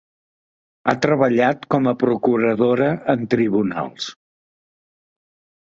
[0.85, 4.09] Ha treballat com a procuradora en Tribunals.